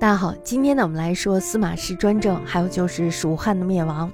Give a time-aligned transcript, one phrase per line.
[0.00, 4.10] 大家好，今天呢，我们来说司马氏专政，还有就是蜀汉的灭亡。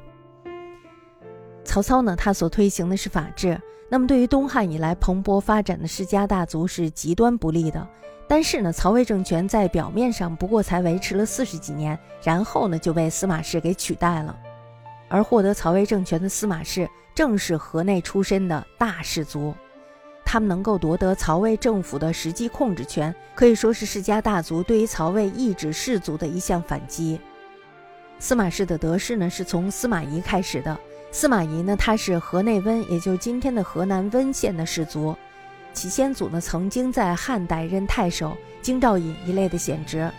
[1.62, 3.56] 曹操呢，他所推行的是法治，
[3.88, 7.86] 那么对于东汉以来蓬勃发展的世家大族是极端不利的。
[8.26, 14.36] 但是呢，曹魏政权在表面上不过才维持了四十几年，然后呢就被司马氏给取代了。
[15.08, 19.54] 而获得曹魏政权的司马氏，正是河内出身的大氏族。
[20.26, 27.18] 他们能够夺得曹魏政府的实际控制权，可以说是世家大族对于曹魏抑制士族的一项反击。
[28.18, 30.76] 司马氏的得势呢，是从司马懿开始的。
[31.12, 35.16] 司马懿呢，他是河内温，也就是今天的河南温县的氏族，
[35.72, 40.10] 其先祖呢曾经在汉代任太守、京兆尹一类的显职。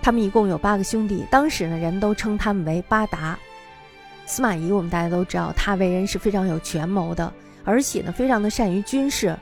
[0.00, 3.36] 他们一共有八个兄弟，当时呢人都称他们为八达。
[4.26, 7.30] 司马懿，我们大家都知道，他为人是非常有权谋的。
[7.64, 9.36] 而且呢，非常的善于军事，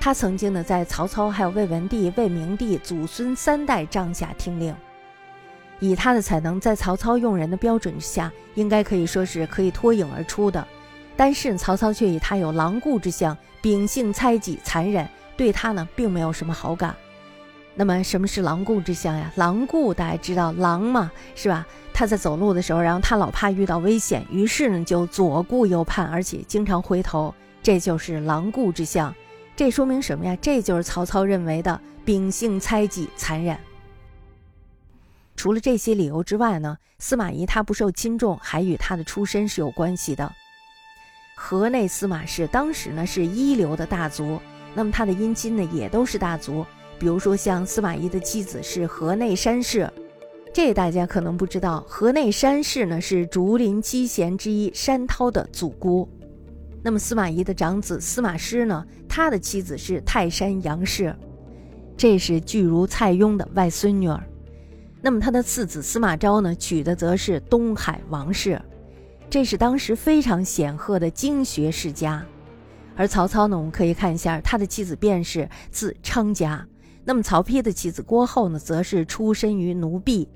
[0.00, 4.74] 他曾经呢在曹操还有魏文帝、魏明帝祖孙三代帐下听令。
[5.80, 10.66] 以他的才能，在曹操用人的标准之下，应该可以说是可以脱颖而出的。
[11.16, 16.94] 但是曹操却以他有狼顾之相，秉性猜忌、残忍，对他呢并没有什么好感。
[17.74, 19.30] 那么什么是狼顾之相呀？
[19.36, 21.64] 狼顾大家知道，狼嘛是吧？
[21.92, 27.32] 他在走路的时候，然后他老怕遇到危险，于是呢就左顾右盼，而且经常回头。
[27.68, 29.14] 这就是狼顾之相，
[29.54, 30.34] 这说明什么呀？
[30.40, 33.58] 这就是曹操认为的秉性猜忌、残忍。
[35.36, 40.32] 除了这些理由之外呢，司马懿他不受亲重，还与他的出身是有关系的。
[41.36, 44.40] 河内司马氏当时呢是一流的大族，
[44.74, 46.64] 那么他的姻亲呢也都是大族，
[46.98, 49.92] 比如说像司马懿的妻子是河内山氏，
[50.54, 56.08] 这大家可能不知道，河内山氏呢是竹林七贤之一山涛的祖姑。
[56.82, 58.84] 那么司马懿的长子司马师呢？
[59.08, 61.14] 他的妻子是泰山杨氏，
[61.96, 64.22] 这是巨儒蔡邕的外孙女儿。
[65.02, 68.60] 那么他的次子司马昭呢，娶的则是东海王氏，
[69.28, 72.24] 这是当时非常显赫的经学世家。
[72.96, 76.66] 而曹操呢，我们可以看一下他的妻子便是，字昌家。
[77.04, 80.28] 那么曹丕的妻子郭后呢，则是出身于奴婢。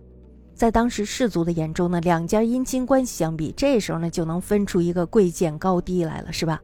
[0.54, 6.60] 在当时士族的眼中呢，两家姻亲关系相比，这时候呢就能分出一个贵贱高低来了，是吧？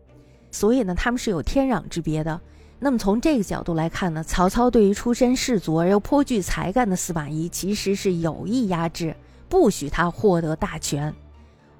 [0.50, 2.40] 所以呢，他们是有天壤之别的。
[2.78, 9.16] 那么从这个角度来看呢，曹操对于出身士族而又颇具才干的司马懿，其实是有意压制，
[9.48, 11.12] 不许他获得大权。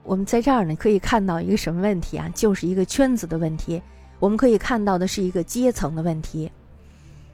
[0.02, 2.28] 我们在这儿呢可以看到一个什么问题啊？
[2.34, 3.80] 就是一个圈子的问题。
[4.18, 6.50] 我们可以看到的是一个阶层的问题。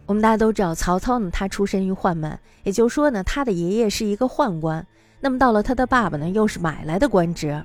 [0.06, 4.86] 我们大家都知道，曹操呢，他出身于宦门，也就是说呢，他的爷爷是一个宦官。
[5.20, 7.62] 那么到了他的爸爸呢，又是买来的官职。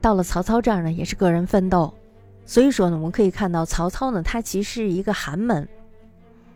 [0.00, 1.92] 到了曹操这儿呢，也是个人奋斗。
[2.46, 5.68] 所以说呢，我们可以看到，曹操呢，他其实是一个寒门。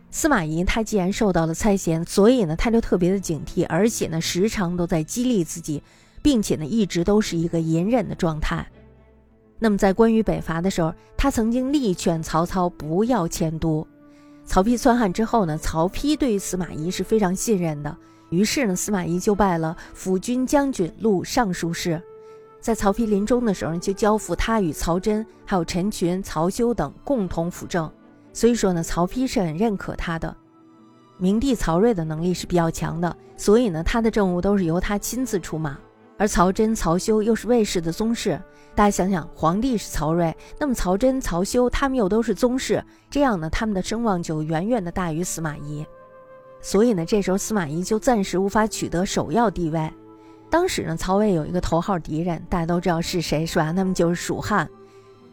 [0.09, 5.83] 司马懿他既然受到了猜嫌，所以呢，他就特别的警惕，而且呢，时常都在激励自己，
[6.23, 8.65] 并且呢，一直都是一个隐忍的状态。
[9.59, 13.85] 那么在关羽北伐的时候，他曾经力劝曹操不要迁都。
[14.51, 17.97] 曹丕篡汉之后呢，曹丕对于司马懿是非常信任的，
[18.31, 22.01] 于是呢，司马懿就拜了辅军将军、录尚书事，
[22.59, 27.89] 在曹丕临终的时候，就交付他与曹真、还有陈群、曹休等共同辅政。
[28.33, 30.35] 所以说呢，曹丕是很认可他的。
[31.17, 35.79] 明帝曹睿的能力是比较强的，所以呢，他的政务都是由他亲自出马。
[36.21, 38.39] 而曹真、曹休又是魏氏的宗室，
[38.75, 45.83] 大家想想，皇帝是曹睿，那么曹真、曹休他们又都是宗室，这样呢，他们的声望就远远的大于司马懿。
[46.61, 49.91] 所以呢，这时候司马懿就暂时无法取得首要地位。
[50.47, 53.71] 当时呢，曹魏有一个头号敌人，大家都知道是谁，是吧？
[53.71, 54.69] 那么就是蜀汉，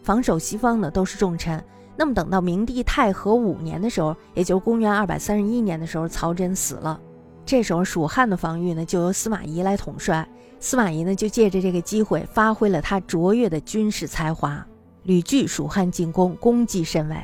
[0.03, 1.63] 防守西方的都是重臣。
[1.99, 6.99] 那么等到明帝太和五年的时候，也就是公元二百三十一年的时候，曹真死了。
[7.45, 10.27] 这时候蜀汉的防御呢，就由司马懿来统帅。
[10.61, 14.67] 司马懿呢，就借着这个机会，发挥了他卓越的军事才华，
[15.05, 17.17] 屡拒蜀汉进攻，功绩甚伟。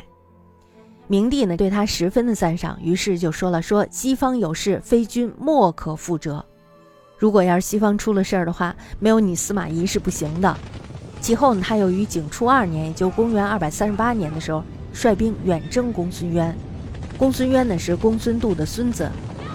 [1.07, 6.45] 明帝呢，对他十分的赞赏，于是就说了：“说西方有事，非君莫可复者。
[7.19, 10.57] 如果要是西方出了事儿的话，没有你司马懿是不行的。”
[11.21, 16.57] 其后呢，他又于景初二年，也就公元二百三十八年的时候，率兵远征公孙渊。
[17.19, 19.11] 公孙渊呢，是公孙度的孙子。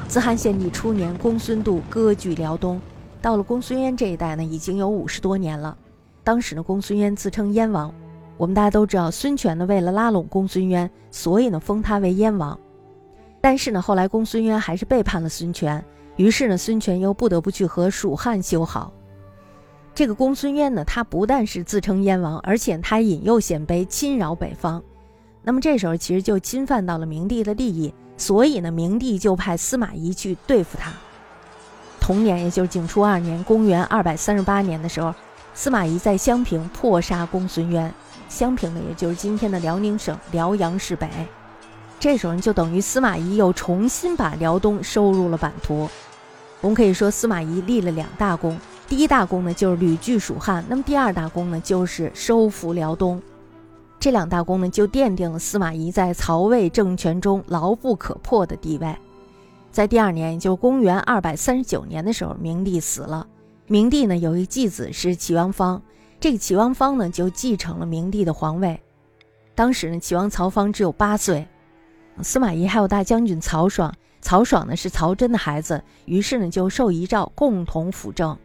[0.07, 2.79] 自汉献帝初年，公孙度割据辽东。
[3.21, 5.77] 到了公孙渊这一代呢，已经有五十多年了。
[6.23, 7.93] 当时呢，公孙渊自称燕王。
[8.37, 12.57] 我们大家都知道，孙权呢为了拉拢公孙渊，所以呢封他为燕王。
[13.41, 15.83] 但是呢，后来公孙渊还是背叛了孙权，
[16.15, 18.93] 于是呢，孙权又不得不去和蜀汉修好。
[19.93, 24.81] 这个公孙渊呢，他不但是自称燕王，而且他引诱鲜卑侵扰北方。
[25.43, 30.93] 那么这时候其实就侵犯到了明帝的利益，所以呢，明帝就派司马懿去对付他。
[32.09, 35.13] 同年，也就是景初二年（公元238年）的时候，
[35.53, 37.93] 司马懿在襄平破杀公孙渊。
[38.27, 41.07] 襄平呢，也就是今天的辽宁省辽阳市北。
[41.99, 45.87] 这时候就等于司马懿又重新把辽东收入了版图。
[46.61, 48.59] 我们可以说，司马懿立了两大功。
[48.87, 53.21] 第一大功呢，就是屡拒蜀汉；那么第二大功呢，就是收复辽东。
[53.99, 58.95] 这两大功呢，就奠定了司马懿在曹魏政权中牢不可破的地位。
[59.71, 63.27] 在第二年，也就公元二百三十九年的时候，明帝死了。
[63.67, 65.81] 明帝呢，有一继子是齐王方，
[66.19, 68.81] 这个齐王方呢，就继承了明帝的皇位。
[69.53, 71.47] 当时呢，齐王曹芳只有八岁。
[72.21, 78.37] 司马懿还有大将军曹爽，曹爽呢是曹真的孩子，于是呢就受遗诏共同辅政。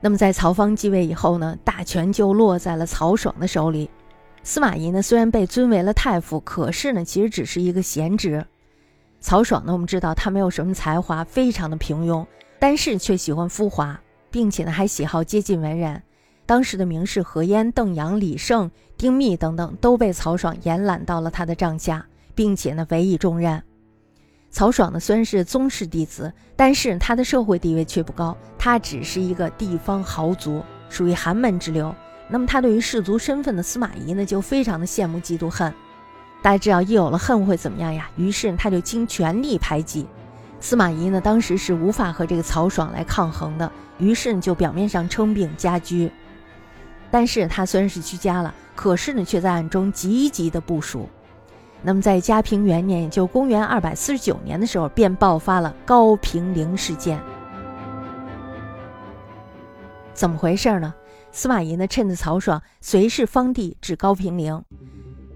[0.00, 3.90] 那么在曹芳继位以后呢，大权就落在了曹爽的手里。
[4.42, 8.46] 司马懿呢，虽然被尊为了太傅，可是呢，其实只是一个闲职。
[9.20, 12.24] 曹爽呢，我们知道他没有什么才华，非常的平庸，
[12.58, 16.02] 但是却喜欢浮华，并且呢，还喜好接近文人。
[16.44, 23.60] 当时的名士何晏、邓阳、李胜、丁密等等，都被曹爽延揽到了他的帐下，并且呢，委以重任。
[24.48, 31.92] 曹爽呢，虽然是宗室弟子，但是他的社会地位却不高，他只是一个地方豪族，属于寒门之流。
[32.28, 35.74] 那么他对于士族身份的司马懿呢，就非常的羡慕嫉妒恨。
[36.42, 38.08] 大家知道，一有了恨会怎么样呀？
[38.16, 40.06] 于是他就倾全力排挤
[40.60, 41.20] 司马懿呢。
[41.20, 46.10] 当时是无法和这个曹爽来抗衡的，于是就表面上称病家居。
[47.10, 51.08] 但是他虽然是居家了，可是呢，却在暗中积极的部署。
[51.82, 57.20] 那么在嘉平元年，也就公元二百四十九年的时候，便爆发了高平陵事件。
[60.14, 60.94] 怎么回事呢？
[61.30, 64.64] 司马懿呢，趁着曹爽随侍方帝至高平陵，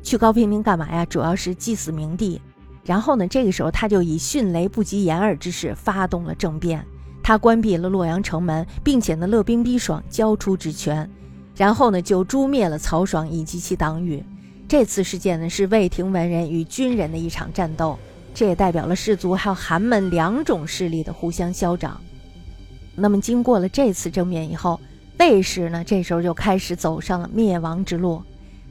[0.02, 1.04] 去高平陵干嘛呀？
[1.04, 2.40] 主要是祭祀明帝。
[2.84, 6.84] 然后呢，这个时候他就以迅雷不及掩耳之势发动了政变，
[7.22, 11.08] 他关闭了洛阳城门，并且呢，勒兵逼爽，交出职权，
[11.54, 14.24] 然后呢，就诛灭了曹爽以及其党羽。
[14.66, 17.98] 这次事件呢，是魏廷文人与军人的一场战斗，
[18.34, 22.00] 这也代表了士族还有寒门两种势力的互相消长。
[22.94, 24.80] 那么，经过了这次政变以后。
[25.18, 28.22] 魏氏呢，这时候就开始走上了灭亡之路。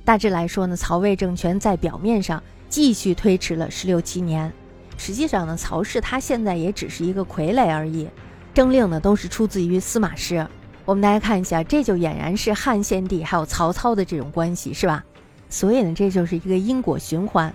[0.09, 4.51] 大致来说呢，曹魏政权在表面上继续推迟了十六七年，
[4.97, 8.09] 实际上呢，曹氏他现在也只是一个傀儡而已。
[8.51, 10.47] 政令呢，都是出自于司马师。
[10.83, 15.05] 我们大家看一下，这就俨然是汉献帝还有曹操的这种关系，是吧？
[15.47, 17.53] 所以呢，这就是一个因果循环。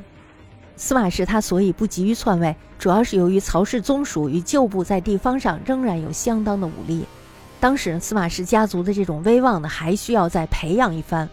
[0.76, 7.04] 司马氏他所以不急于篡位，主要是由于曹氏宗属与旧部在地方上仍然有相当的武力。
[7.58, 11.28] 当时司马氏家族的这种威望呢，还需要再培养一番，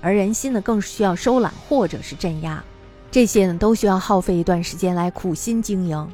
[0.00, 2.62] 而人心呢，更是需要收揽或者是镇压，
[3.10, 6.08] 这些呢，都需要耗费一段时间来苦心经营。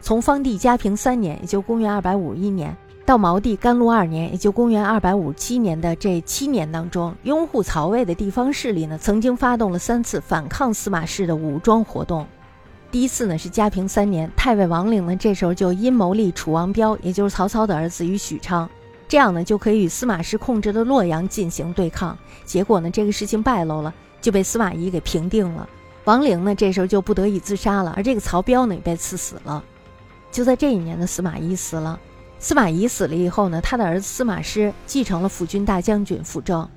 [0.00, 12.26] 从方帝嘉平三年，也就公元二百五十一年，到毛帝甘露二年，也就公元二百五十七年的这七年当中，拥护曹魏的地方势力呢，曾经发动了三次反抗司马氏的武装活动。
[12.90, 18.68] 第一次呢是嘉平三年，太尉王陵呢这时候就阴谋立楚王彪，也就是曹操的儿子与许昌，
[19.14, 22.18] 这样呢就可以与司马师控制的洛阳进行对抗。
[22.44, 25.68] 结果呢这个事情败露了，就被司马懿给平定了。
[26.02, 29.62] 王陵呢这时候就不得已自杀了，而这个曹彪呢也被赐死了。
[30.32, 31.96] 就在这一年的司马懿死了，
[32.40, 36.68] 司马懿死了以后呢，他的儿子司马师继承了辅军大将军辅政。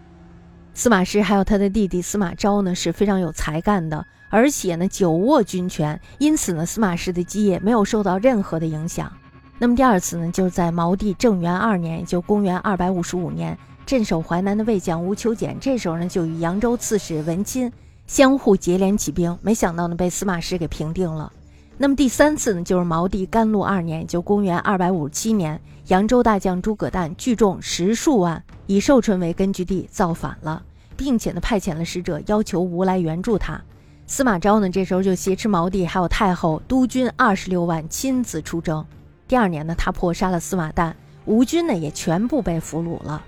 [0.76, 4.06] 司马师还有他的弟弟司马昭呢是非常有才干的。
[4.30, 9.12] 而且呢，久握军权，因此呢，司马师的基业没有受到任何的影响。
[9.60, 17.72] 那么第二次呢，就是在毛帝正元二年，也就公元二百五十五年，镇守淮南的魏将吴求简，这时候呢，就与扬州刺史文钦
[18.06, 21.32] 相互结连起兵，没想到呢，被司马师给平定了。
[21.76, 30.62] 那么第三次呢，就是毛帝甘露二年，就公元二百五十七年，扬州大将诸葛诞聚众十数万，以寿春为根据地造反了，
[30.96, 33.60] 并且呢，派遣了使者要求吴来援助他。
[34.06, 38.86] 司马昭呢，这时候就挟持毛帝还有太后督军二十六万，亲自出征。
[39.28, 40.94] 第二年呢，他破杀了司马旦，
[41.26, 43.24] 吴军呢也全部被俘虏了。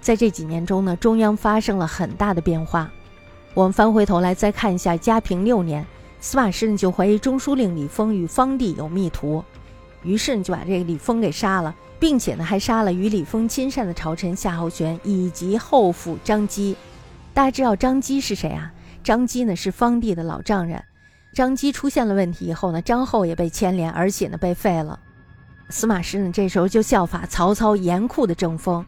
[0.00, 2.90] 在这几年中呢，中央发生了很大的变化。
[3.54, 5.84] 我们翻回头来再看一下嘉平六年，
[6.20, 9.42] 司马师呢就怀疑中书令李丰与方帝有密图，
[10.04, 16.76] 于是呢就把这个李丰给杀了，并且呢还杀了与李丰亲善的朝臣夏侯玄以及后父张基。
[17.34, 18.72] 大家知道张基是谁啊？
[19.02, 20.84] 张基呢是方帝的老丈人，
[21.34, 25.00] 张基出现了问题以后呢，张后也被牵连，而且呢被废了。
[25.70, 28.84] 司马师呢这时候就效法曹操严酷的政风，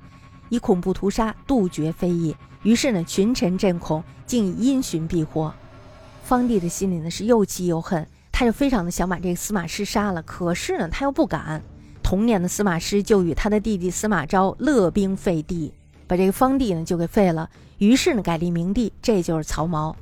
[0.48, 5.52] 以恐怖屠杀杜绝非议，于是呢群臣震恐，竟以因循避祸。
[6.24, 11.62] 方帝的心里呢是又气又恨，他就非常的想把这个司马师杀了，可是呢他又不敢。
[12.02, 15.72] 同年的司马师就与他的弟弟司马昭勒兵废帝，
[16.06, 17.48] 把这个方帝呢就给废了。
[17.78, 19.94] 于是呢改立明帝，这就是曹髦。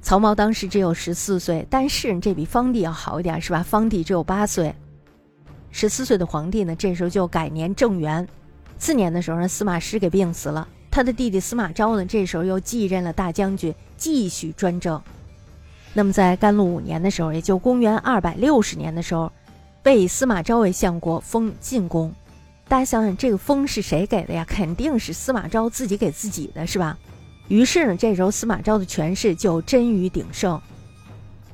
[0.00, 3.62] 曹髦当时只有十四岁，但是这比方帝要好一点，是吧？
[3.62, 4.74] 方帝只有八岁。
[5.72, 8.28] 十四岁的皇帝呢，这时候就改年正元。
[8.78, 15.00] 次年的时候呢，司马师给病死了，他的弟弟司马昭呢，这时候又继任了大将军，继续专政。
[15.94, 19.32] 那么在甘露五年的时候，也就公元二百六十年的时候，
[19.82, 22.14] 被司马昭为相国，封晋公。
[22.68, 24.44] 大家想想，这个封是谁给的呀？
[24.46, 26.98] 肯定是司马昭自己给自己的，是吧？
[27.48, 30.60] 于是呢，这时候司马昭的权势就臻于鼎盛。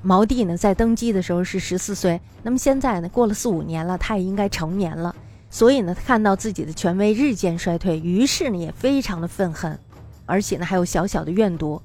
[0.02, 5.14] 毛帝呢，在登基的时候是十四岁，那么现在呢，过了四五年了，他也应该成年了。
[5.50, 9.78] 所以呢，他看到自己的权威日渐衰退，于是呢，也非常的愤恨，
[10.26, 11.80] 而且呢，还有小小的怨毒。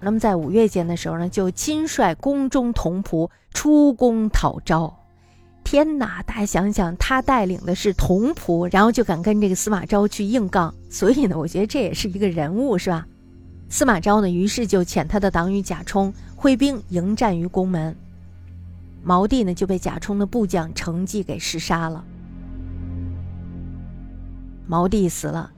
[0.00, 4.94] 那么在五月间的时候呢，就亲率宫中童仆出宫讨招。
[5.62, 13.06] 天哪，大家想想，他带领的是童仆，然后就敢跟这个司马昭去硬杠，所以呢，我觉得这也是一个人物，是吧？
[13.74, 17.96] 司马昭呢，于是就遣他的党羽贾充挥兵迎战于宫门。
[19.02, 22.04] 毛帝呢，就被贾充的部将程济给弑杀了。
[24.68, 25.50] 毛帝死了。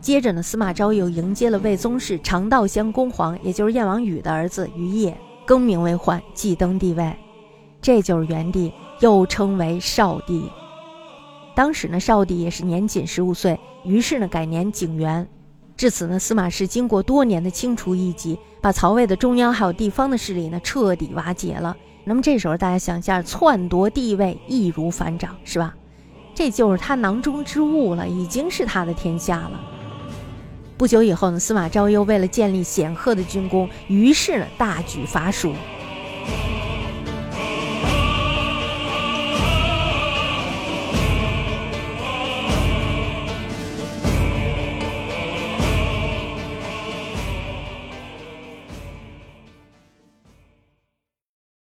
[0.00, 7.14] 接着呢，司马昭又迎接了魏宗室长道乡公皇，也就是燕王宇的儿子于业，更名为焕，继登帝位，
[7.82, 10.50] 这就是元帝，又称为少帝。
[11.54, 15.28] 当时呢，少帝也是年仅十五岁，于是呢，改年景元。
[15.78, 21.76] 至此呢，司马氏经过多年的清除异己，把曹魏的中央还有地方的势力呢彻底瓦解了。
[22.02, 25.72] 那么这时候大家想一下，篡夺帝位易如反掌，是吧？
[26.34, 29.60] 这就是他囊中之物了，已经是他的天下了。
[30.76, 35.52] 不久以后呢，司马昭又为了建立显赫的军功，于是呢大举伐蜀。